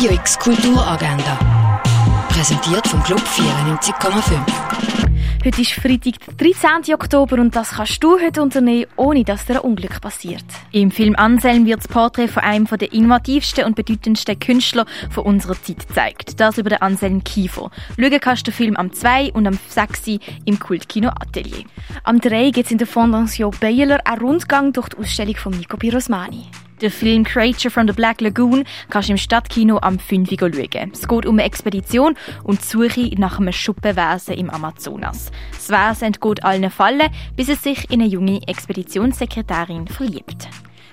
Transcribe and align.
Radio 0.00 0.14
X 0.14 0.38
Kulturagenda. 0.38 1.82
Präsentiert 2.30 2.88
vom 2.88 3.02
Club 3.02 3.20
94,5. 3.20 5.44
Heute 5.44 5.60
ist 5.60 5.72
Freitag, 5.72 6.14
der 6.38 6.52
13. 6.52 6.94
Oktober 6.94 7.36
und 7.36 7.54
das 7.54 7.72
kannst 7.72 8.02
du 8.02 8.18
heute 8.18 8.40
unternehmen, 8.40 8.86
ohne 8.96 9.24
dass 9.24 9.44
dir 9.44 9.56
ein 9.56 9.60
Unglück 9.60 10.00
passiert. 10.00 10.46
Im 10.72 10.90
Film 10.90 11.16
Anselm 11.16 11.66
wird 11.66 11.80
das 11.80 11.88
Porträt 11.88 12.28
von 12.28 12.42
einem 12.42 12.64
der 12.64 12.94
innovativsten 12.94 13.66
und 13.66 13.76
bedeutendsten 13.76 14.38
Künstler 14.38 14.86
von 15.10 15.24
unserer 15.24 15.62
Zeit 15.62 15.86
gezeigt. 15.86 16.40
Das 16.40 16.56
über 16.56 16.70
den 16.70 16.80
Anselm 16.80 17.22
Kiefer. 17.22 17.70
Schauen 17.98 18.20
kannst 18.20 18.46
du 18.46 18.52
den 18.52 18.56
Film 18.56 18.76
am 18.76 18.94
2 18.94 19.34
und 19.34 19.46
am 19.46 19.58
6 19.68 20.18
im 20.46 20.58
Kultkino 20.58 21.10
Atelier. 21.10 21.64
Am 22.04 22.22
3 22.22 22.52
gibt 22.52 22.64
es 22.64 22.72
in 22.72 22.78
der 22.78 22.86
Fondation 22.86 23.54
Baylor 23.60 23.98
einen 24.06 24.22
Rundgang 24.22 24.72
durch 24.72 24.88
die 24.88 24.96
Ausstellung 24.96 25.36
von 25.36 25.52
Nico 25.52 25.76
Pirosmani. 25.76 26.46
Der 26.80 26.90
Film 26.90 27.24
Creature 27.24 27.70
from 27.70 27.86
the 27.86 27.92
Black 27.92 28.22
Lagoon 28.22 28.64
kannst 28.88 29.08
du 29.08 29.12
im 29.12 29.18
Stadtkino 29.18 29.78
am 29.82 29.98
5 29.98 30.32
Uhr 30.32 30.38
schauen. 30.38 30.92
Es 30.92 31.06
geht 31.06 31.26
um 31.26 31.34
eine 31.34 31.44
Expedition 31.44 32.16
und 32.42 32.60
die 32.62 32.66
Suche 32.66 33.10
nach 33.18 33.38
einem 33.38 33.52
Schuppenwesen 33.52 34.34
im 34.34 34.48
Amazonas. 34.48 35.30
Das 35.50 35.68
Wesen 35.68 36.06
entgeht 36.06 36.42
allen 36.42 36.70
Fallen, 36.70 37.10
bis 37.36 37.50
es 37.50 37.62
sich 37.62 37.90
in 37.90 38.00
eine 38.00 38.08
junge 38.08 38.40
Expeditionssekretärin 38.46 39.88
verliebt 39.88 40.48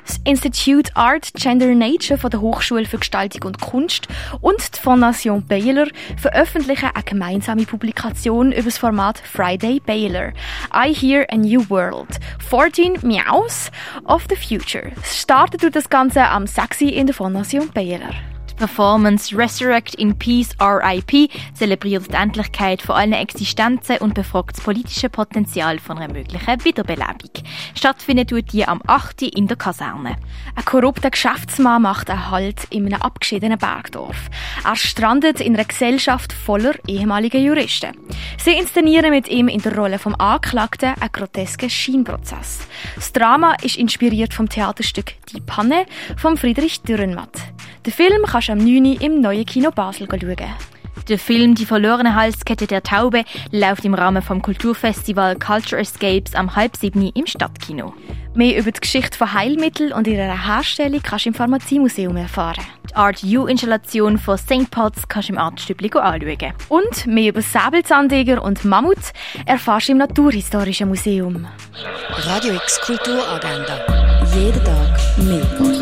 das 0.07 0.19
Institute 0.23 0.95
Art 0.95 1.33
Gender 1.33 1.67
Nature 1.67 2.17
von 2.17 2.29
der 2.29 2.41
Hochschule 2.41 2.85
für 2.85 2.97
Gestaltung 2.97 3.43
und 3.43 3.59
Kunst 3.59 4.07
und 4.41 4.57
die 4.75 4.79
Fondation 4.79 5.43
Baylor 5.45 5.87
veröffentlichen 6.17 6.89
eine 6.93 7.03
gemeinsame 7.03 7.65
Publikation 7.65 8.51
über 8.51 8.63
das 8.63 8.77
Format 8.77 9.19
Friday 9.19 9.81
Baylor. 9.85 10.33
I 10.73 10.93
Hear 10.93 11.25
a 11.29 11.35
New 11.35 11.69
World. 11.69 12.19
14 12.49 12.99
Meows 13.01 13.69
of 14.05 14.25
the 14.29 14.35
Future. 14.35 14.91
Startet 15.03 15.63
durch 15.63 15.73
das 15.73 15.89
Ganze 15.89 16.23
am 16.23 16.47
6. 16.47 16.81
in 16.81 17.07
der 17.07 17.15
Fondation 17.15 17.69
Baylor. 17.69 18.13
Performance 18.57 19.37
Resurrect 19.37 19.95
in 19.95 20.17
Peace 20.17 20.49
RIP 20.59 21.29
zelebriert 21.53 22.11
die 22.11 22.15
Endlichkeit 22.15 22.81
von 22.81 22.95
allen 22.95 23.13
Existenzen 23.13 23.97
und 23.99 24.15
befragt 24.15 24.57
das 24.57 24.63
politische 24.63 25.09
Potenzial 25.09 25.77
von 25.79 25.97
einer 25.99 26.11
möglichen 26.11 26.65
Wiederbelebung. 26.65 27.31
Stattfindet 27.75 28.31
tut 28.31 28.51
die 28.51 28.67
am 28.67 28.81
8. 28.87 29.21
in 29.21 29.47
der 29.47 29.57
Kaserne. 29.57 30.17
Ein 30.55 30.65
korrupter 30.65 31.11
Geschäftsmann 31.11 31.83
macht 31.83 32.09
einen 32.09 32.31
Halt 32.31 32.65
in 32.71 32.87
einem 32.87 33.01
abgeschiedenen 33.01 33.59
Bergdorf. 33.59 34.29
Er 34.63 34.75
strandet 34.75 35.39
in 35.39 35.53
einer 35.53 35.65
Gesellschaft 35.65 36.33
voller 36.33 36.73
ehemaliger 36.87 37.39
Juristen. 37.39 37.91
Sie 38.37 38.57
inszenieren 38.57 39.11
mit 39.11 39.27
ihm 39.27 39.47
in 39.47 39.61
der 39.61 39.75
Rolle 39.75 39.99
vom 39.99 40.15
Anklagten 40.15 40.95
einen 40.99 41.11
grotesken 41.11 41.69
Scheinprozess. 41.69 42.67
Das 42.95 43.13
Drama 43.13 43.55
ist 43.61 43.77
inspiriert 43.77 44.33
vom 44.33 44.49
Theaterstück 44.49 45.13
Die 45.31 45.41
Panne 45.41 45.85
von 46.17 46.37
Friedrich 46.37 46.81
Dürrenmatt. 46.81 47.37
Den 47.87 47.93
Film 47.93 48.25
kannst 48.25 48.49
du 48.49 48.51
am 48.51 48.57
9. 48.57 48.97
im 48.99 49.21
neuen 49.21 49.45
Kino 49.45 49.71
Basel 49.71 50.09
schauen. 50.09 50.35
Der 51.07 51.17
Film 51.17 51.55
Die 51.55 51.65
verlorene 51.65 52.15
Halskette 52.15 52.67
der 52.67 52.83
Taube 52.83 53.23
läuft 53.53 53.85
im 53.85 53.93
Rahmen 53.93 54.21
vom 54.21 54.41
Kulturfestival 54.41 55.39
Culture 55.39 55.79
Escapes 55.79 56.35
am 56.35 56.53
halb 56.53 56.75
sieben 56.75 57.09
im 57.13 57.25
Stadtkino. 57.25 57.93
Mehr 58.33 58.57
über 58.57 58.73
die 58.73 58.81
Geschichte 58.81 59.17
von 59.17 59.31
Heilmitteln 59.31 59.93
und 59.93 60.05
ihrer 60.05 60.45
Herstellung 60.45 60.99
kannst 61.01 61.23
du 61.23 61.29
im 61.29 61.35
Pharmaziemuseum 61.35 62.17
erfahren. 62.17 62.65
Die 62.89 62.95
Art 62.95 63.23
U-Installation 63.23 64.17
von 64.17 64.37
St. 64.37 64.69
Potts 64.69 65.07
kannst 65.07 65.29
du 65.29 65.33
im 65.33 65.39
Artstübli 65.39 65.89
anschauen. 65.93 66.53
Und 66.67 67.07
mehr 67.07 67.29
über 67.29 67.41
Säbelzahntiger 67.41 68.43
und 68.43 68.65
Mammut 68.65 68.97
erfährst 69.45 69.87
du 69.87 69.93
im 69.93 69.99
Naturhistorischen 69.99 70.89
Museum. 70.89 71.47
Radio 72.17 72.55
X 72.55 72.81
Kulturagenda. 72.81 73.79
Jeden 74.35 74.61
Tag 74.61 75.17
mehr. 75.19 75.76